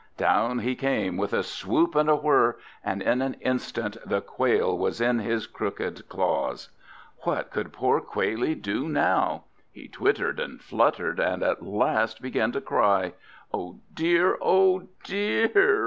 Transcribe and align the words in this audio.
Down 0.17 0.57
he 0.57 0.73
came 0.73 1.15
with 1.15 1.31
a 1.31 1.43
swoop 1.43 1.93
and 1.93 2.09
a 2.09 2.15
whirr, 2.15 2.55
and 2.83 3.03
in 3.03 3.21
an 3.21 3.35
instant 3.35 3.97
the 4.03 4.19
Quail 4.19 4.75
was 4.75 4.99
in 4.99 5.19
his 5.19 5.45
crooked 5.45 6.09
claws. 6.09 6.69
What 7.19 7.51
could 7.51 7.71
poor 7.71 8.01
Quailie 8.01 8.55
do 8.55 8.89
now? 8.89 9.43
He 9.71 9.87
twittered 9.87 10.39
and 10.39 10.59
fluttered, 10.59 11.19
and 11.19 11.43
at 11.43 11.61
last 11.61 12.19
began 12.19 12.51
to 12.53 12.61
cry. 12.61 13.13
"Oh 13.53 13.77
dear, 13.93 14.39
oh 14.41 14.87
dear!" 15.03 15.79